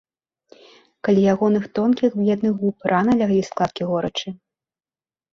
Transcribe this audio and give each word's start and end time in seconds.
Каля 1.07 1.21
ягоных 1.33 1.67
тонкіх 1.79 2.15
бледных 2.21 2.53
губ 2.61 2.75
рана 2.93 3.11
леглі 3.19 3.43
складкі 3.49 3.83
горычы. 3.91 4.27